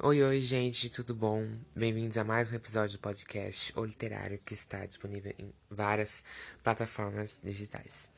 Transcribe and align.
Oi, 0.00 0.22
oi, 0.22 0.38
gente, 0.38 0.88
tudo 0.90 1.12
bom? 1.12 1.44
Bem-vindos 1.74 2.16
a 2.16 2.22
mais 2.22 2.52
um 2.52 2.54
episódio 2.54 2.96
do 2.96 3.00
podcast 3.00 3.76
O 3.76 3.84
Literário 3.84 4.38
que 4.46 4.54
está 4.54 4.86
disponível 4.86 5.34
em 5.36 5.52
várias 5.68 6.22
plataformas 6.62 7.40
digitais. 7.42 8.08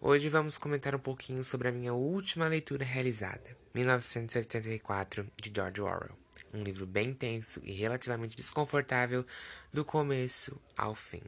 Hoje 0.00 0.30
vamos 0.30 0.56
comentar 0.56 0.94
um 0.94 0.98
pouquinho 0.98 1.44
sobre 1.44 1.68
a 1.68 1.70
minha 1.70 1.92
última 1.92 2.48
leitura 2.48 2.82
realizada, 2.82 3.54
1984, 3.74 5.30
de 5.36 5.52
George 5.54 5.82
Orwell. 5.82 6.16
Um 6.54 6.62
livro 6.62 6.86
bem 6.86 7.12
tenso 7.12 7.60
e 7.62 7.72
relativamente 7.72 8.34
desconfortável 8.34 9.22
do 9.70 9.84
começo 9.84 10.58
ao 10.78 10.94
fim. 10.94 11.20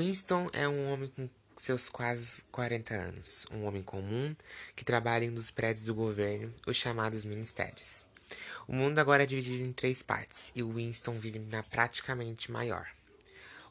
Winston 0.00 0.50
é 0.52 0.66
um 0.66 0.90
homem 0.90 1.08
com 1.10 1.28
seus 1.56 1.88
quase 1.88 2.42
40 2.50 2.92
anos, 2.92 3.46
um 3.52 3.66
homem 3.66 3.84
comum 3.84 4.34
que 4.74 4.84
trabalha 4.84 5.26
em 5.26 5.30
um 5.30 5.34
dos 5.34 5.52
prédios 5.52 5.86
do 5.86 5.94
governo, 5.94 6.52
os 6.66 6.76
chamados 6.76 7.24
ministérios. 7.24 8.04
O 8.66 8.74
mundo 8.74 8.98
agora 8.98 9.22
é 9.22 9.26
dividido 9.26 9.62
em 9.62 9.72
três 9.72 10.02
partes 10.02 10.50
e 10.54 10.62
Winston 10.62 11.18
vive 11.18 11.38
na 11.38 11.62
praticamente 11.62 12.50
maior. 12.50 12.86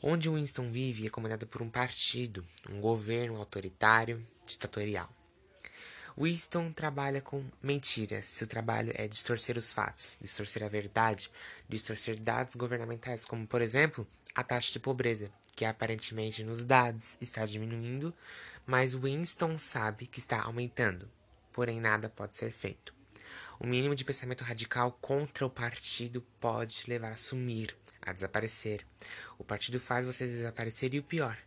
Onde 0.02 0.30
Winston 0.30 0.72
vive 0.72 1.08
é 1.08 1.10
comandado 1.10 1.48
por 1.48 1.62
um 1.62 1.70
partido, 1.70 2.46
um 2.70 2.80
governo 2.80 3.38
autoritário, 3.38 4.26
ditatorial. 4.46 5.10
Winston 6.18 6.72
trabalha 6.72 7.20
com 7.20 7.44
mentiras. 7.62 8.28
Seu 8.28 8.48
trabalho 8.48 8.94
é 8.96 9.08
distorcer 9.08 9.58
os 9.58 9.74
fatos, 9.74 10.16
distorcer 10.22 10.64
a 10.64 10.70
verdade, 10.70 11.30
distorcer 11.68 12.18
dados 12.18 12.55
governamentais, 12.55 13.26
como, 13.26 13.46
por 13.46 13.62
exemplo, 13.62 14.08
a 14.34 14.41
taxa 14.41 14.72
de 14.72 14.80
pobreza, 14.80 15.30
que 15.55 15.66
aparentemente 15.66 16.44
nos 16.44 16.63
dados 16.63 17.18
está 17.20 17.46
diminuindo, 17.46 18.13
mas 18.66 18.94
Winston 18.94 19.58
sabe 19.58 20.08
que 20.08 20.20
está 20.20 20.41
aumentando. 20.41 21.10
Porém, 21.52 21.82
nada 21.82 22.10
pode 22.10 22.38
ser 22.38 22.52
feito. 22.52 22.95
O 23.59 23.66
mínimo 23.66 23.95
de 23.95 24.04
pensamento 24.04 24.44
radical 24.44 24.91
contra 25.02 25.45
o 25.45 25.50
partido 25.50 26.22
pode 26.40 26.84
levar 26.88 27.12
a 27.12 27.18
sumir, 27.18 27.76
a 28.02 28.12
desaparecer. 28.12 28.85
O 29.38 29.43
partido 29.43 29.80
faz 29.80 30.05
você 30.05 30.27
desaparecer 30.27 30.93
e 30.93 30.99
o 30.99 31.04
pior, 31.04 31.38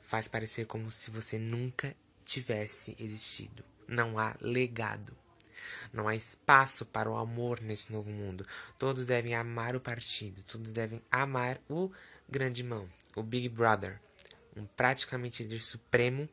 faz 0.00 0.26
parecer 0.26 0.66
como 0.66 0.90
se 0.90 1.10
você 1.10 1.38
nunca 1.38 1.94
tivesse 2.24 2.96
existido. 2.98 3.64
Não 3.86 4.18
há 4.18 4.36
legado. 4.40 5.16
Não 5.92 6.08
há 6.08 6.14
espaço 6.14 6.84
para 6.86 7.10
o 7.10 7.16
amor 7.16 7.60
nesse 7.60 7.92
novo 7.92 8.10
mundo. 8.10 8.46
Todos 8.78 9.06
devem 9.06 9.34
amar 9.34 9.76
o 9.76 9.80
partido, 9.80 10.42
todos 10.42 10.72
devem 10.72 11.02
amar 11.10 11.60
o 11.68 11.90
grande 12.28 12.62
mão, 12.62 12.88
o 13.16 13.22
Big 13.22 13.48
Brother, 13.48 14.00
um 14.56 14.66
praticamente 14.66 15.42
líder 15.42 15.60
supremo 15.60 16.28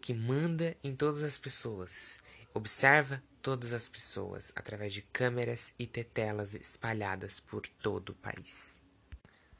que 0.00 0.14
manda 0.14 0.76
em 0.82 0.94
todas 0.94 1.22
as 1.22 1.36
pessoas, 1.36 2.18
observa 2.54 3.22
todas 3.46 3.72
as 3.72 3.86
pessoas 3.86 4.50
através 4.56 4.92
de 4.92 5.02
câmeras 5.02 5.72
e 5.78 5.86
tetelas 5.86 6.52
espalhadas 6.52 7.38
por 7.38 7.64
todo 7.80 8.10
o 8.10 8.14
país. 8.16 8.76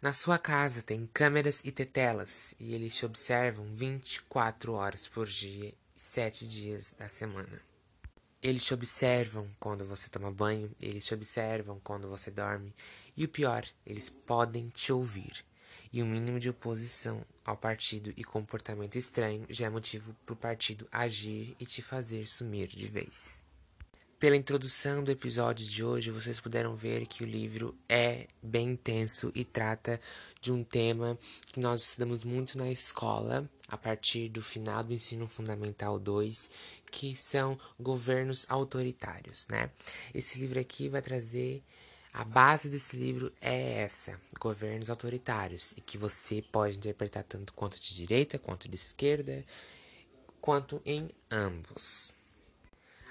Na 0.02 0.12
sua 0.12 0.40
casa 0.40 0.82
tem 0.82 1.08
câmeras 1.14 1.60
e 1.64 1.70
tetelas 1.70 2.52
e 2.58 2.74
eles 2.74 2.96
te 2.96 3.06
observam 3.06 3.64
24 3.72 4.72
horas 4.72 5.06
por 5.06 5.28
dia, 5.28 5.72
7 5.94 6.48
dias 6.48 6.92
da 6.98 7.08
semana. 7.08 7.62
Eles 8.42 8.64
te 8.64 8.74
observam 8.74 9.48
quando 9.60 9.84
você 9.84 10.08
toma 10.08 10.32
banho, 10.32 10.74
eles 10.82 11.06
te 11.06 11.14
observam 11.14 11.78
quando 11.78 12.08
você 12.08 12.28
dorme 12.28 12.74
e 13.16 13.24
o 13.24 13.28
pior, 13.28 13.64
eles 13.86 14.10
podem 14.10 14.68
te 14.68 14.92
ouvir. 14.92 15.44
E 15.92 16.02
o 16.02 16.06
mínimo 16.06 16.40
de 16.40 16.50
oposição 16.50 17.24
ao 17.44 17.56
partido 17.56 18.12
e 18.16 18.24
comportamento 18.24 18.96
estranho 18.96 19.46
já 19.48 19.66
é 19.66 19.70
motivo 19.70 20.12
para 20.26 20.32
o 20.32 20.36
partido 20.36 20.88
agir 20.90 21.54
e 21.60 21.64
te 21.64 21.82
fazer 21.82 22.26
sumir 22.26 22.66
de 22.66 22.88
vez. 22.88 23.45
Pela 24.18 24.34
introdução 24.34 25.04
do 25.04 25.10
episódio 25.10 25.66
de 25.66 25.84
hoje, 25.84 26.10
vocês 26.10 26.40
puderam 26.40 26.74
ver 26.74 27.06
que 27.06 27.22
o 27.22 27.26
livro 27.26 27.76
é 27.86 28.26
bem 28.42 28.70
intenso 28.70 29.30
e 29.34 29.44
trata 29.44 30.00
de 30.40 30.50
um 30.50 30.64
tema 30.64 31.18
que 31.48 31.60
nós 31.60 31.82
estudamos 31.82 32.24
muito 32.24 32.56
na 32.56 32.70
escola, 32.70 33.46
a 33.68 33.76
partir 33.76 34.30
do 34.30 34.40
final 34.40 34.82
do 34.82 34.94
ensino 34.94 35.28
fundamental 35.28 35.98
2, 35.98 36.48
que 36.90 37.14
são 37.14 37.58
governos 37.78 38.46
autoritários, 38.48 39.46
né? 39.48 39.70
Esse 40.14 40.38
livro 40.38 40.58
aqui 40.58 40.88
vai 40.88 41.02
trazer 41.02 41.62
a 42.10 42.24
base 42.24 42.70
desse 42.70 42.96
livro 42.96 43.30
é 43.38 43.82
essa, 43.82 44.18
governos 44.40 44.88
autoritários, 44.88 45.72
e 45.76 45.82
que 45.82 45.98
você 45.98 46.40
pode 46.40 46.78
interpretar 46.78 47.22
tanto 47.22 47.52
quanto 47.52 47.78
de 47.78 47.94
direita, 47.94 48.38
quanto 48.38 48.66
de 48.66 48.76
esquerda, 48.76 49.44
quanto 50.40 50.80
em 50.86 51.10
ambos. 51.30 52.15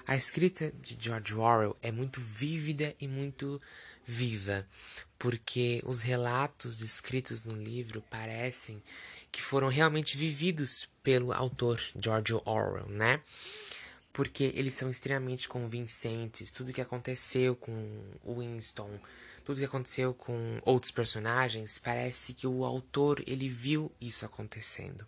A 0.08 0.14
escrita 0.14 0.72
de 0.80 0.96
George 1.00 1.34
Orwell 1.34 1.76
é 1.82 1.90
muito 1.90 2.20
vívida 2.20 2.94
e 3.00 3.08
muito 3.08 3.60
viva, 4.06 4.64
porque 5.18 5.82
os 5.84 6.00
relatos 6.00 6.76
descritos 6.76 7.44
no 7.44 7.56
livro 7.56 8.00
parecem 8.02 8.80
que 9.32 9.42
foram 9.42 9.66
realmente 9.66 10.16
vividos 10.16 10.88
pelo 11.02 11.32
autor 11.32 11.82
George 12.00 12.34
Orwell, 12.44 12.86
né? 12.88 13.20
Porque 14.12 14.52
eles 14.54 14.74
são 14.74 14.88
extremamente 14.88 15.48
convincentes. 15.48 16.52
Tudo 16.52 16.72
que 16.72 16.80
aconteceu 16.80 17.56
com 17.56 17.74
Winston, 18.24 19.00
tudo 19.44 19.58
que 19.58 19.64
aconteceu 19.64 20.14
com 20.14 20.60
outros 20.62 20.92
personagens, 20.92 21.80
parece 21.80 22.32
que 22.32 22.46
o 22.46 22.64
autor 22.64 23.24
ele 23.26 23.48
viu 23.48 23.90
isso 24.00 24.24
acontecendo. 24.24 25.04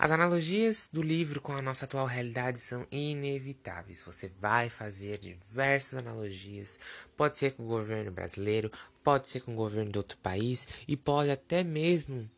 As 0.00 0.12
analogias 0.12 0.88
do 0.92 1.02
livro 1.02 1.40
com 1.40 1.52
a 1.52 1.60
nossa 1.60 1.84
atual 1.84 2.06
realidade 2.06 2.60
são 2.60 2.86
inevitáveis. 2.88 4.00
Você 4.02 4.28
vai 4.28 4.70
fazer 4.70 5.18
diversas 5.18 5.98
analogias, 5.98 6.78
pode 7.16 7.36
ser 7.36 7.54
com 7.54 7.64
o 7.64 7.66
governo 7.66 8.12
brasileiro, 8.12 8.70
pode 9.02 9.28
ser 9.28 9.40
com 9.40 9.54
o 9.54 9.56
governo 9.56 9.90
de 9.90 9.98
outro 9.98 10.16
país 10.18 10.68
e 10.86 10.96
pode 10.96 11.32
até 11.32 11.64
mesmo 11.64 12.30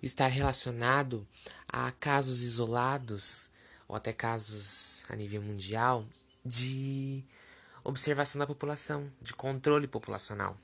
estar 0.00 0.28
relacionado 0.28 1.26
a 1.66 1.90
casos 1.90 2.44
isolados 2.44 3.50
ou 3.88 3.96
até 3.96 4.12
casos 4.12 5.00
a 5.08 5.16
nível 5.16 5.42
mundial 5.42 6.06
de 6.44 7.24
observação 7.82 8.38
da 8.38 8.46
população, 8.46 9.10
de 9.20 9.34
controle 9.34 9.88
populacional. 9.88 10.56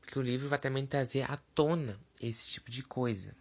Porque 0.00 0.18
o 0.18 0.22
livro 0.22 0.48
vai 0.48 0.58
também 0.58 0.84
trazer 0.84 1.30
à 1.30 1.36
tona 1.54 1.96
esse 2.20 2.48
tipo 2.48 2.72
de 2.72 2.82
coisa 2.82 3.36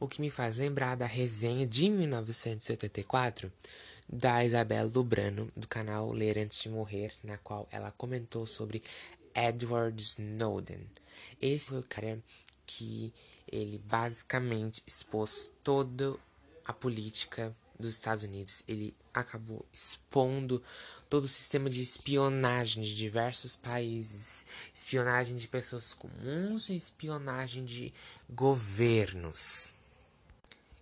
o 0.00 0.08
que 0.08 0.20
me 0.20 0.30
faz 0.30 0.56
lembrar 0.56 0.96
da 0.96 1.04
resenha 1.04 1.66
de 1.66 1.90
1984 1.90 3.52
da 4.08 4.42
Isabela 4.44 4.90
Lubrano, 4.92 5.52
do 5.54 5.68
canal 5.68 6.10
Ler 6.10 6.38
Antes 6.38 6.62
de 6.62 6.70
Morrer, 6.70 7.12
na 7.22 7.36
qual 7.36 7.68
ela 7.70 7.92
comentou 7.92 8.46
sobre 8.46 8.82
Edward 9.34 10.02
Snowden. 10.02 10.80
Esse 11.40 11.66
foi 11.66 11.78
o 11.80 11.86
cara 11.86 12.18
que 12.66 13.12
ele 13.46 13.78
basicamente 13.86 14.82
expôs 14.86 15.52
toda 15.62 16.16
a 16.64 16.72
política 16.72 17.54
dos 17.78 17.94
Estados 17.94 18.24
Unidos. 18.24 18.62
Ele 18.66 18.94
acabou 19.12 19.66
expondo 19.72 20.62
todo 21.10 21.24
o 21.24 21.28
sistema 21.28 21.68
de 21.68 21.82
espionagem 21.82 22.82
de 22.82 22.96
diversos 22.96 23.54
países, 23.54 24.46
espionagem 24.74 25.36
de 25.36 25.46
pessoas 25.46 25.92
comuns 25.92 26.68
e 26.68 26.76
espionagem 26.76 27.64
de 27.64 27.92
governos. 28.28 29.74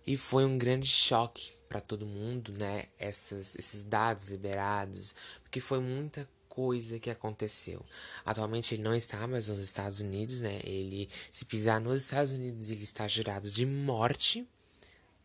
E 0.09 0.17
foi 0.17 0.43
um 0.43 0.57
grande 0.57 0.87
choque 0.87 1.51
para 1.69 1.79
todo 1.79 2.03
mundo, 2.03 2.51
né? 2.53 2.85
Essas, 2.97 3.55
esses 3.55 3.83
dados 3.83 4.29
liberados, 4.29 5.13
porque 5.43 5.61
foi 5.61 5.79
muita 5.79 6.27
coisa 6.47 6.97
que 6.97 7.11
aconteceu. 7.11 7.85
Atualmente 8.25 8.73
ele 8.73 8.81
não 8.81 8.95
está 8.95 9.27
mais 9.27 9.49
nos 9.49 9.59
Estados 9.59 9.99
Unidos, 9.99 10.41
né? 10.41 10.61
Ele, 10.63 11.07
se 11.31 11.45
pisar 11.45 11.79
nos 11.79 12.05
Estados 12.05 12.31
Unidos, 12.31 12.71
ele 12.71 12.83
está 12.83 13.07
jurado 13.07 13.51
de 13.51 13.67
morte, 13.67 14.47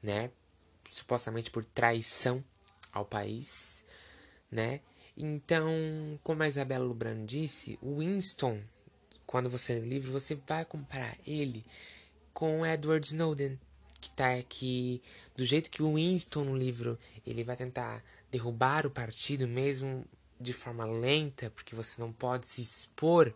né? 0.03 0.31
Supostamente 0.93 1.51
por 1.51 1.65
traição 1.65 2.45
ao 2.93 3.07
país, 3.07 3.83
né? 4.51 4.83
Então, 5.17 5.67
como 6.23 6.43
a 6.43 6.49
Isabela 6.49 6.85
Lubrano 6.85 7.25
disse, 7.25 7.79
o 7.81 8.01
Winston, 8.01 8.61
quando 9.27 9.49
você 9.49 9.73
lê 9.73 9.81
o 9.81 9.89
livro, 9.89 10.13
você 10.13 10.35
vai 10.47 10.63
comparar 10.67 11.17
ele 11.27 11.65
com 12.35 12.67
Edward 12.67 13.07
Snowden, 13.07 13.59
que 14.05 14.11
tá 14.11 14.35
aqui 14.35 15.03
do 15.35 15.45
jeito 15.45 15.71
que 15.71 15.83
o 15.83 15.95
Winston 15.95 16.45
no 16.45 16.57
livro 16.57 16.99
ele 17.27 17.43
vai 17.43 17.57
tentar 17.57 18.05
derrubar 18.31 18.87
o 18.87 18.91
partido 18.91 19.49
mesmo 19.49 20.05
de 20.39 20.53
forma 20.53 20.85
lenta, 20.85 21.51
porque 21.51 21.75
você 21.75 22.01
não 22.01 22.13
pode 22.13 22.47
se 22.47 22.61
expor, 22.61 23.33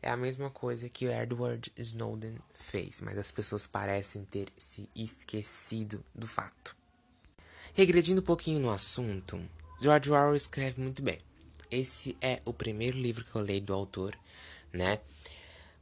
é 0.00 0.10
a 0.10 0.16
mesma 0.16 0.48
coisa 0.48 0.88
que 0.88 1.06
o 1.06 1.12
Edward 1.12 1.70
Snowden 1.76 2.38
fez, 2.54 3.02
mas 3.02 3.18
as 3.18 3.30
pessoas 3.30 3.66
parecem 3.66 4.24
ter 4.24 4.48
se 4.56 4.88
esquecido 4.96 6.02
do 6.14 6.26
fato. 6.26 6.74
Regredindo 7.74 8.22
um 8.22 8.24
pouquinho 8.24 8.60
no 8.60 8.70
assunto, 8.70 9.38
George 9.82 10.10
Orwell 10.10 10.34
escreve 10.34 10.80
muito 10.80 11.02
bem. 11.02 11.18
Esse 11.70 12.16
é 12.20 12.38
o 12.46 12.54
primeiro 12.54 12.96
livro 12.96 13.24
que 13.24 13.34
eu 13.34 13.42
leio 13.42 13.60
do 13.60 13.74
autor, 13.74 14.18
né? 14.72 14.98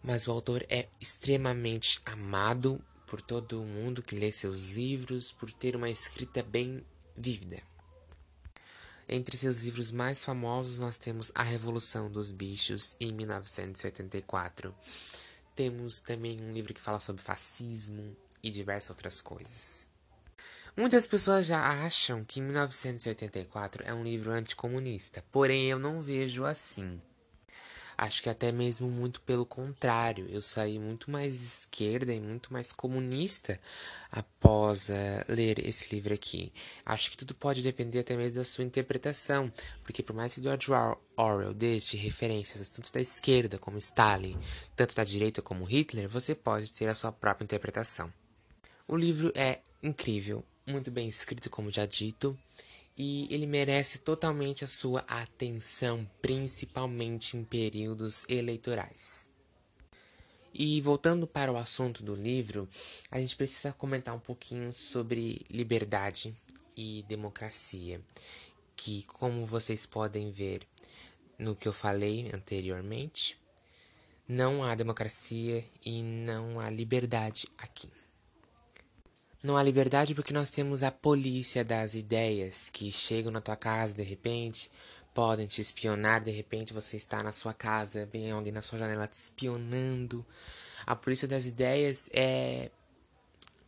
Mas 0.02 0.26
o 0.26 0.32
autor 0.32 0.66
é 0.68 0.88
extremamente 1.00 2.00
amado 2.04 2.82
por 3.08 3.22
todo 3.22 3.64
mundo 3.64 4.02
que 4.02 4.14
lê 4.14 4.30
seus 4.30 4.68
livros, 4.68 5.32
por 5.32 5.50
ter 5.52 5.74
uma 5.74 5.88
escrita 5.88 6.42
bem 6.42 6.84
vívida. 7.16 7.60
Entre 9.08 9.36
seus 9.36 9.62
livros 9.62 9.90
mais 9.90 10.22
famosos, 10.22 10.78
nós 10.78 10.98
temos 10.98 11.32
A 11.34 11.42
Revolução 11.42 12.10
dos 12.10 12.30
Bichos, 12.30 12.94
em 13.00 13.10
1984. 13.10 14.74
Temos 15.56 16.00
também 16.00 16.38
um 16.40 16.52
livro 16.52 16.74
que 16.74 16.80
fala 16.80 17.00
sobre 17.00 17.22
fascismo 17.22 18.14
e 18.42 18.50
diversas 18.50 18.90
outras 18.90 19.22
coisas. 19.22 19.88
Muitas 20.76 21.06
pessoas 21.06 21.46
já 21.46 21.84
acham 21.84 22.22
que 22.22 22.40
1984 22.40 23.82
é 23.84 23.94
um 23.94 24.04
livro 24.04 24.30
anticomunista, 24.30 25.24
porém 25.32 25.64
eu 25.66 25.78
não 25.78 26.02
vejo 26.02 26.44
assim. 26.44 27.00
Acho 28.00 28.22
que 28.22 28.30
até 28.30 28.52
mesmo 28.52 28.88
muito 28.88 29.20
pelo 29.22 29.44
contrário, 29.44 30.28
eu 30.30 30.40
saí 30.40 30.78
muito 30.78 31.10
mais 31.10 31.34
esquerda 31.34 32.14
e 32.14 32.20
muito 32.20 32.52
mais 32.52 32.70
comunista 32.70 33.60
após 34.12 34.88
uh, 34.88 34.92
ler 35.28 35.58
esse 35.66 35.92
livro 35.92 36.14
aqui. 36.14 36.52
Acho 36.86 37.10
que 37.10 37.16
tudo 37.16 37.34
pode 37.34 37.60
depender 37.60 37.98
até 37.98 38.16
mesmo 38.16 38.38
da 38.38 38.44
sua 38.44 38.62
interpretação, 38.62 39.52
porque 39.82 40.00
por 40.00 40.14
mais 40.14 40.32
que 40.32 40.40
George 40.40 40.70
Orwell 41.16 41.52
deixe 41.52 41.96
referências 41.96 42.68
tanto 42.68 42.92
da 42.92 43.00
esquerda 43.00 43.58
como 43.58 43.78
Stalin, 43.78 44.38
tanto 44.76 44.94
da 44.94 45.02
direita 45.02 45.42
como 45.42 45.64
Hitler, 45.64 46.08
você 46.08 46.36
pode 46.36 46.72
ter 46.72 46.86
a 46.86 46.94
sua 46.94 47.10
própria 47.10 47.44
interpretação. 47.44 48.12
O 48.86 48.96
livro 48.96 49.32
é 49.34 49.58
incrível, 49.82 50.44
muito 50.64 50.88
bem 50.88 51.08
escrito, 51.08 51.50
como 51.50 51.68
já 51.68 51.84
dito, 51.84 52.38
e 52.98 53.28
ele 53.30 53.46
merece 53.46 53.98
totalmente 54.00 54.64
a 54.64 54.68
sua 54.68 55.00
atenção, 55.06 56.04
principalmente 56.20 57.36
em 57.36 57.44
períodos 57.44 58.26
eleitorais. 58.28 59.30
E 60.52 60.80
voltando 60.80 61.24
para 61.24 61.52
o 61.52 61.56
assunto 61.56 62.02
do 62.02 62.16
livro, 62.16 62.68
a 63.12 63.20
gente 63.20 63.36
precisa 63.36 63.72
comentar 63.72 64.12
um 64.12 64.18
pouquinho 64.18 64.72
sobre 64.72 65.46
liberdade 65.48 66.34
e 66.76 67.04
democracia, 67.08 68.00
que, 68.74 69.04
como 69.04 69.46
vocês 69.46 69.86
podem 69.86 70.32
ver 70.32 70.66
no 71.38 71.54
que 71.54 71.68
eu 71.68 71.72
falei 71.72 72.28
anteriormente, 72.34 73.38
não 74.26 74.64
há 74.64 74.74
democracia 74.74 75.64
e 75.84 76.02
não 76.02 76.58
há 76.58 76.68
liberdade 76.68 77.46
aqui. 77.56 77.88
Não 79.48 79.56
há 79.56 79.62
liberdade 79.62 80.14
porque 80.14 80.34
nós 80.34 80.50
temos 80.50 80.82
a 80.82 80.92
polícia 80.92 81.64
das 81.64 81.94
ideias 81.94 82.68
que 82.68 82.92
chegam 82.92 83.32
na 83.32 83.40
tua 83.40 83.56
casa 83.56 83.94
de 83.94 84.02
repente, 84.02 84.70
podem 85.14 85.46
te 85.46 85.62
espionar, 85.62 86.22
de 86.22 86.30
repente 86.30 86.74
você 86.74 86.98
está 86.98 87.22
na 87.22 87.32
sua 87.32 87.54
casa, 87.54 88.04
vem 88.04 88.30
alguém 88.30 88.52
na 88.52 88.60
sua 88.60 88.78
janela 88.78 89.06
te 89.06 89.14
espionando. 89.14 90.22
A 90.84 90.94
polícia 90.94 91.26
das 91.26 91.46
ideias 91.46 92.10
é 92.12 92.70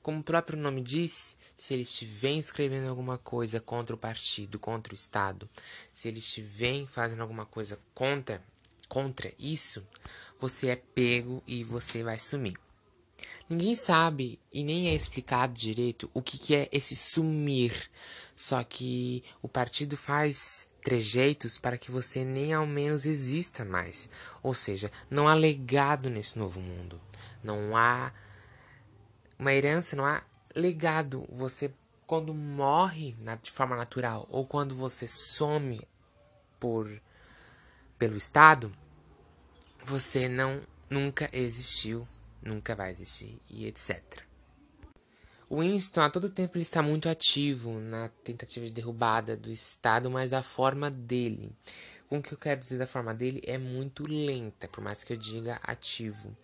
como 0.02 0.20
o 0.20 0.22
próprio 0.22 0.58
nome 0.58 0.82
diz, 0.82 1.34
se 1.56 1.72
eles 1.72 1.96
te 1.96 2.04
vêm 2.04 2.38
escrevendo 2.38 2.90
alguma 2.90 3.16
coisa 3.16 3.58
contra 3.58 3.96
o 3.96 3.98
partido, 3.98 4.58
contra 4.58 4.92
o 4.92 4.94
Estado, 4.94 5.48
se 5.94 6.08
eles 6.08 6.30
te 6.30 6.42
vêm 6.42 6.86
fazendo 6.86 7.22
alguma 7.22 7.46
coisa 7.46 7.78
contra, 7.94 8.44
contra 8.86 9.32
isso, 9.38 9.82
você 10.38 10.66
é 10.68 10.76
pego 10.76 11.42
e 11.46 11.64
você 11.64 12.02
vai 12.02 12.18
sumir. 12.18 12.58
Ninguém 13.50 13.74
sabe 13.74 14.38
e 14.52 14.62
nem 14.62 14.90
é 14.90 14.94
explicado 14.94 15.52
direito 15.52 16.08
o 16.14 16.22
que, 16.22 16.38
que 16.38 16.54
é 16.54 16.68
esse 16.70 16.94
sumir. 16.94 17.90
Só 18.36 18.62
que 18.62 19.24
o 19.42 19.48
partido 19.48 19.96
faz 19.96 20.68
trejeitos 20.80 21.58
para 21.58 21.76
que 21.76 21.90
você 21.90 22.24
nem 22.24 22.52
ao 22.52 22.64
menos 22.64 23.04
exista 23.04 23.64
mais. 23.64 24.08
Ou 24.40 24.54
seja, 24.54 24.88
não 25.10 25.26
há 25.26 25.34
legado 25.34 26.08
nesse 26.08 26.38
novo 26.38 26.60
mundo. 26.60 27.00
Não 27.42 27.76
há 27.76 28.12
uma 29.36 29.52
herança, 29.52 29.96
não 29.96 30.06
há 30.06 30.22
legado. 30.54 31.26
Você, 31.28 31.72
quando 32.06 32.32
morre 32.32 33.16
de 33.42 33.50
forma 33.50 33.74
natural 33.74 34.28
ou 34.30 34.46
quando 34.46 34.76
você 34.76 35.08
some 35.08 35.80
por 36.60 36.88
pelo 37.98 38.16
Estado, 38.16 38.72
você 39.84 40.28
não 40.28 40.62
nunca 40.88 41.28
existiu 41.32 42.06
nunca 42.42 42.74
vai 42.74 42.90
existir 42.90 43.40
e 43.48 43.66
etc. 43.66 44.22
O 45.48 45.60
Winston, 45.60 46.02
a 46.02 46.10
todo 46.10 46.30
tempo, 46.30 46.56
ele 46.56 46.62
está 46.62 46.80
muito 46.80 47.08
ativo 47.08 47.80
na 47.80 48.08
tentativa 48.08 48.64
de 48.66 48.72
derrubada 48.72 49.36
do 49.36 49.50
Estado, 49.50 50.08
mas 50.08 50.32
a 50.32 50.42
forma 50.42 50.88
dele, 50.88 51.52
com 52.08 52.18
o 52.18 52.22
que 52.22 52.32
eu 52.32 52.38
quero 52.38 52.60
dizer 52.60 52.78
da 52.78 52.86
forma 52.86 53.12
dele, 53.12 53.42
é 53.44 53.58
muito 53.58 54.06
lenta, 54.06 54.68
por 54.68 54.82
mais 54.82 55.02
que 55.02 55.12
eu 55.12 55.16
diga 55.16 55.58
ativo. 55.62 56.36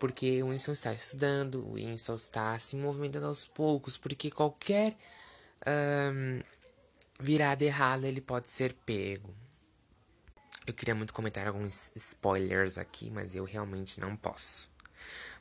Porque 0.00 0.42
o 0.42 0.48
Winston 0.48 0.72
está 0.72 0.92
estudando, 0.92 1.64
o 1.64 1.74
Winston 1.74 2.14
está 2.14 2.58
se 2.58 2.74
movimentando 2.74 3.26
aos 3.26 3.46
poucos, 3.46 3.96
porque 3.96 4.30
qualquer 4.30 4.96
virada 7.20 7.64
errada 7.64 8.08
ele 8.08 8.20
pode 8.20 8.50
ser 8.50 8.72
pego. 8.72 9.32
Eu 10.66 10.74
queria 10.74 10.94
muito 10.94 11.12
comentar 11.12 11.46
alguns 11.46 11.92
spoilers 11.94 12.78
aqui, 12.78 13.10
mas 13.10 13.34
eu 13.34 13.44
realmente 13.44 14.00
não 14.00 14.16
posso. 14.16 14.68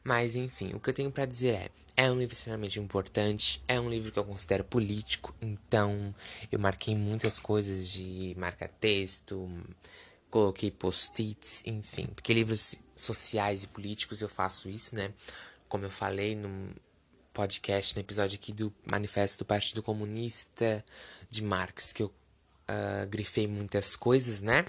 Mas 0.03 0.35
enfim, 0.35 0.73
o 0.73 0.79
que 0.79 0.89
eu 0.89 0.93
tenho 0.93 1.11
para 1.11 1.25
dizer 1.25 1.55
é: 1.55 1.69
é 1.95 2.09
um 2.09 2.17
livro 2.17 2.33
extremamente 2.33 2.79
importante, 2.79 3.61
é 3.67 3.79
um 3.79 3.89
livro 3.89 4.11
que 4.11 4.17
eu 4.17 4.23
considero 4.23 4.63
político, 4.63 5.35
então 5.41 6.15
eu 6.51 6.57
marquei 6.57 6.95
muitas 6.95 7.37
coisas 7.37 7.89
de 7.89 8.33
marca-texto, 8.37 9.49
coloquei 10.29 10.71
post-its, 10.71 11.63
enfim, 11.65 12.07
porque 12.15 12.33
livros 12.33 12.75
sociais 12.95 13.63
e 13.63 13.67
políticos 13.67 14.21
eu 14.21 14.29
faço 14.29 14.69
isso, 14.69 14.95
né? 14.95 15.13
Como 15.67 15.85
eu 15.85 15.89
falei 15.89 16.35
no 16.35 16.73
podcast, 17.33 17.95
no 17.95 18.01
episódio 18.01 18.35
aqui 18.35 18.51
do 18.51 18.73
Manifesto 18.85 19.39
do 19.39 19.45
Partido 19.45 19.83
Comunista 19.83 20.83
de 21.29 21.43
Marx, 21.43 21.91
que 21.91 22.03
eu 22.03 22.07
uh, 22.07 23.07
grifei 23.07 23.47
muitas 23.47 23.95
coisas, 23.95 24.41
né? 24.41 24.65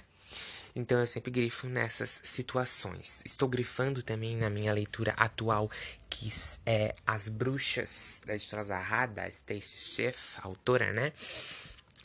Então 0.75 0.99
eu 0.99 1.07
sempre 1.07 1.31
grifo 1.31 1.67
nessas 1.67 2.21
situações. 2.23 3.21
Estou 3.25 3.47
grifando 3.49 4.01
também 4.01 4.37
na 4.37 4.49
minha 4.49 4.71
leitura 4.73 5.11
atual, 5.17 5.69
que 6.09 6.29
é 6.65 6.95
As 7.05 7.27
Bruxas, 7.27 8.21
da 8.25 8.35
editora 8.35 8.63
Zahra, 8.63 9.07
da 9.07 9.27
Stacy 9.27 9.77
Schiff, 9.77 10.37
autora, 10.41 10.93
né? 10.93 11.11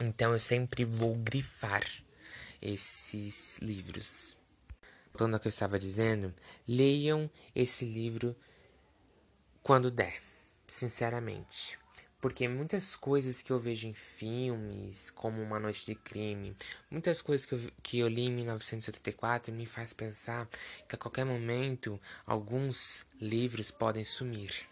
Então 0.00 0.32
eu 0.32 0.40
sempre 0.40 0.84
vou 0.84 1.14
grifar 1.14 1.84
esses 2.60 3.58
livros. 3.58 4.36
Voltando 5.12 5.34
ao 5.34 5.40
que 5.40 5.46
eu 5.46 5.50
estava 5.50 5.78
dizendo, 5.78 6.34
leiam 6.68 7.30
esse 7.54 7.84
livro 7.84 8.36
quando 9.62 9.90
der, 9.90 10.20
sinceramente. 10.66 11.78
Porque 12.26 12.49
muitas 12.49 12.96
coisas 12.96 13.40
que 13.40 13.52
eu 13.52 13.61
vejo 13.61 13.87
em 13.87 13.94
filmes, 13.94 15.11
como 15.12 15.40
Uma 15.40 15.61
Noite 15.61 15.87
de 15.87 15.94
Crime, 15.94 16.56
muitas 16.90 17.23
coisas 17.23 17.46
que 17.46 17.55
eu, 17.55 17.61
que 17.84 17.99
eu 18.00 18.08
li 18.08 18.23
em 18.23 18.32
1974 18.32 19.55
me 19.55 19.64
faz 19.64 19.93
pensar 19.93 20.49
que 20.88 20.96
a 20.96 20.99
qualquer 20.99 21.25
momento 21.25 22.00
alguns 22.26 23.06
livros 23.21 23.71
podem 23.71 24.04
sumir. 24.04 24.66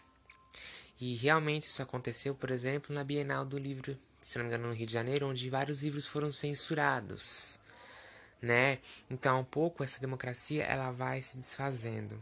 E 0.99 1.15
realmente 1.15 1.69
isso 1.69 1.81
aconteceu, 1.81 2.35
por 2.35 2.51
exemplo, 2.51 2.93
na 2.93 3.05
Bienal 3.05 3.45
do 3.45 3.57
Livro, 3.57 3.97
se 4.21 4.37
não 4.37 4.43
me 4.43 4.49
engano, 4.49 4.67
no 4.67 4.73
Rio 4.73 4.87
de 4.87 4.91
Janeiro, 4.91 5.25
onde 5.25 5.49
vários 5.49 5.81
livros 5.81 6.05
foram 6.05 6.33
censurados, 6.33 7.57
né? 8.41 8.79
Então, 9.09 9.39
um 9.39 9.45
pouco 9.45 9.81
essa 9.81 10.01
democracia 10.01 10.65
ela 10.65 10.91
vai 10.91 11.23
se 11.23 11.37
desfazendo. 11.37 12.21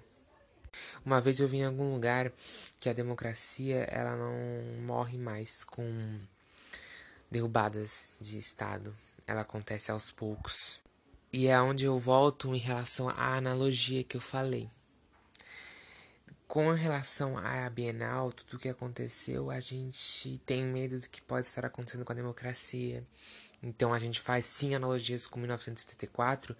Uma 1.06 1.22
vez 1.22 1.40
eu 1.40 1.48
vi 1.48 1.58
em 1.58 1.66
algum 1.66 1.94
lugar 1.94 2.32
que 2.80 2.90
a 2.90 2.94
democracia 2.94 3.88
ela 3.92 4.16
não 4.16 4.84
morre 4.86 5.18
mais 5.18 5.64
com 5.64 6.20
derrubadas 7.30 8.12
de 8.20 8.38
Estado. 8.38 8.96
Ela 9.26 9.42
acontece 9.42 9.92
aos 9.92 10.12
poucos. 10.12 10.80
E 11.32 11.48
é 11.48 11.60
onde 11.60 11.86
eu 11.86 11.98
volto 11.98 12.54
em 12.54 12.60
relação 12.60 13.10
à 13.10 13.36
analogia 13.36 14.04
que 14.04 14.18
eu 14.18 14.22
falei. 14.22 14.70
Com 16.48 16.72
relação 16.72 17.36
à 17.36 17.68
Bienal, 17.70 18.32
tudo 18.32 18.58
o 18.58 18.60
que 18.60 18.70
aconteceu, 18.70 19.50
a 19.50 19.60
gente 19.60 20.40
tem 20.46 20.64
medo 20.64 21.00
do 21.00 21.10
que 21.10 21.20
pode 21.20 21.48
estar 21.48 21.66
acontecendo 21.66 22.06
com 22.06 22.12
a 22.12 22.16
democracia. 22.16 23.04
Então 23.64 23.92
a 23.92 23.98
gente 23.98 24.22
faz 24.22 24.46
sim 24.46 24.76
analogias 24.76 25.26
com 25.26 25.40
1974 25.40 26.56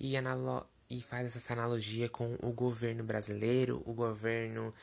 e 0.00 0.16
analo 0.16 0.66
e 0.88 1.02
faz 1.02 1.36
essa 1.36 1.52
analogia 1.52 2.08
com 2.08 2.36
o 2.42 2.52
governo 2.52 3.04
brasileiro, 3.04 3.82
o 3.84 3.92
governo. 3.92 4.74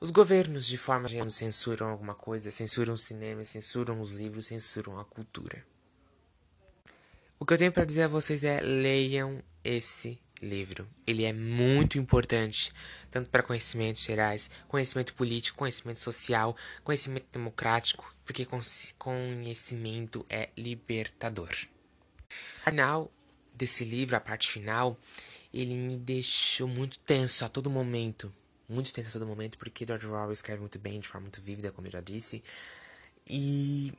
Os 0.00 0.10
governos, 0.10 0.66
de 0.66 0.78
forma 0.78 1.08
geral, 1.08 1.28
censuram 1.28 1.88
alguma 1.88 2.14
coisa, 2.14 2.50
censuram 2.50 2.94
o 2.94 2.98
cinema, 2.98 3.44
censuram 3.44 4.00
os 4.00 4.12
livros, 4.12 4.46
censuram 4.46 4.98
a 4.98 5.04
cultura. 5.04 5.64
O 7.38 7.44
que 7.44 7.52
eu 7.52 7.58
tenho 7.58 7.72
para 7.72 7.84
dizer 7.84 8.02
a 8.02 8.08
vocês 8.08 8.44
é: 8.44 8.60
leiam 8.60 9.42
esse 9.62 10.18
livro. 10.40 10.88
Ele 11.06 11.24
é 11.24 11.32
muito 11.32 11.98
importante, 11.98 12.72
tanto 13.10 13.30
para 13.30 13.42
conhecimentos 13.42 14.02
gerais, 14.02 14.50
conhecimento 14.68 15.14
político, 15.14 15.58
conhecimento 15.58 16.00
social, 16.00 16.56
conhecimento 16.84 17.26
democrático, 17.32 18.12
porque 18.24 18.46
conhecimento 18.96 20.24
é 20.28 20.48
libertador. 20.56 21.50
Final 22.64 23.10
desse 23.58 23.84
livro, 23.84 24.16
a 24.16 24.20
parte 24.20 24.48
final, 24.48 24.98
ele 25.52 25.76
me 25.76 25.96
deixou 25.96 26.68
muito 26.68 26.98
tenso 27.00 27.44
a 27.44 27.48
todo 27.48 27.68
momento. 27.68 28.32
Muito 28.68 28.92
tenso 28.92 29.08
a 29.08 29.12
todo 29.12 29.26
momento, 29.26 29.58
porque 29.58 29.86
George 29.86 30.06
Orwell 30.06 30.32
escreve 30.32 30.60
muito 30.60 30.78
bem, 30.78 31.00
de 31.00 31.08
forma 31.08 31.24
muito 31.24 31.40
vívida, 31.40 31.72
como 31.72 31.86
eu 31.86 31.90
já 31.90 32.00
disse. 32.00 32.42
E 33.26 33.92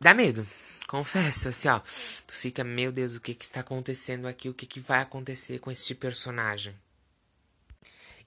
dá 0.00 0.14
medo. 0.14 0.46
Confesso, 0.86 1.48
assim, 1.48 1.68
ó. 1.68 1.80
Tu 1.80 2.32
fica, 2.32 2.64
meu 2.64 2.90
Deus, 2.90 3.14
o 3.14 3.20
que 3.20 3.34
que 3.34 3.44
está 3.44 3.60
acontecendo 3.60 4.26
aqui? 4.26 4.48
O 4.48 4.54
que 4.54 4.66
que 4.66 4.80
vai 4.80 5.00
acontecer 5.00 5.58
com 5.58 5.70
este 5.70 5.94
personagem? 5.94 6.74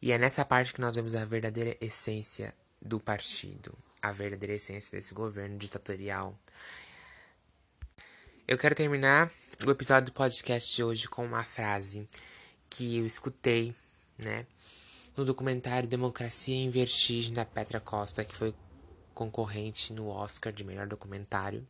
E 0.01 0.11
é 0.11 0.17
nessa 0.17 0.43
parte 0.43 0.73
que 0.73 0.81
nós 0.81 0.95
vemos 0.95 1.15
a 1.15 1.23
verdadeira 1.25 1.77
essência 1.79 2.53
do 2.81 2.99
partido, 2.99 3.77
a 4.01 4.11
verdadeira 4.11 4.55
essência 4.55 4.97
desse 4.97 5.13
governo 5.13 5.57
ditatorial. 5.57 6.37
Eu 8.47 8.57
quero 8.57 8.75
terminar 8.75 9.31
o 9.65 9.71
episódio 9.71 10.07
do 10.07 10.13
podcast 10.13 10.75
de 10.75 10.83
hoje 10.83 11.07
com 11.07 11.23
uma 11.23 11.43
frase 11.43 12.07
que 12.67 12.97
eu 12.97 13.05
escutei, 13.05 13.75
né, 14.17 14.47
no 15.15 15.23
documentário 15.23 15.87
Democracia 15.87 16.55
em 16.55 16.69
Vertigem 16.69 17.33
da 17.33 17.45
Petra 17.45 17.79
Costa, 17.79 18.25
que 18.25 18.35
foi 18.35 18.55
concorrente 19.13 19.93
no 19.93 20.07
Oscar 20.07 20.51
de 20.51 20.63
melhor 20.63 20.87
documentário. 20.87 21.67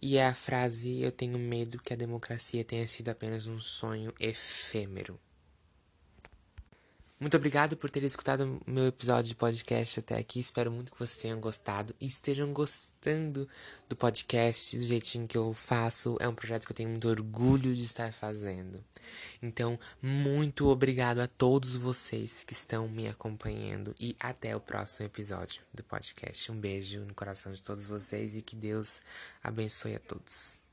E 0.00 0.18
é 0.18 0.26
a 0.26 0.34
frase: 0.34 1.00
Eu 1.00 1.10
tenho 1.10 1.38
medo 1.38 1.80
que 1.82 1.92
a 1.92 1.96
democracia 1.96 2.62
tenha 2.62 2.86
sido 2.86 3.08
apenas 3.08 3.46
um 3.46 3.58
sonho 3.58 4.14
efêmero. 4.20 5.18
Muito 7.20 7.36
obrigado 7.36 7.76
por 7.76 7.90
ter 7.90 8.04
escutado 8.04 8.62
meu 8.64 8.86
episódio 8.86 9.28
de 9.28 9.34
podcast 9.34 9.98
até 9.98 10.16
aqui. 10.16 10.38
Espero 10.38 10.70
muito 10.70 10.92
que 10.92 10.98
vocês 11.00 11.20
tenham 11.20 11.40
gostado 11.40 11.92
e 12.00 12.06
estejam 12.06 12.52
gostando 12.52 13.48
do 13.88 13.96
podcast, 13.96 14.78
do 14.78 14.84
jeitinho 14.84 15.26
que 15.26 15.36
eu 15.36 15.52
faço. 15.52 16.16
É 16.20 16.28
um 16.28 16.34
projeto 16.34 16.64
que 16.64 16.70
eu 16.70 16.76
tenho 16.76 16.90
muito 16.90 17.08
orgulho 17.08 17.74
de 17.74 17.82
estar 17.82 18.12
fazendo. 18.12 18.84
Então, 19.42 19.76
muito 20.00 20.68
obrigado 20.68 21.18
a 21.18 21.26
todos 21.26 21.74
vocês 21.74 22.44
que 22.44 22.52
estão 22.52 22.88
me 22.88 23.08
acompanhando 23.08 23.96
e 23.98 24.14
até 24.20 24.54
o 24.54 24.60
próximo 24.60 25.06
episódio 25.06 25.60
do 25.74 25.82
podcast. 25.82 26.52
Um 26.52 26.60
beijo 26.60 27.00
no 27.00 27.14
coração 27.14 27.52
de 27.52 27.60
todos 27.60 27.88
vocês 27.88 28.36
e 28.36 28.42
que 28.42 28.54
Deus 28.54 29.00
abençoe 29.42 29.96
a 29.96 30.00
todos. 30.00 30.67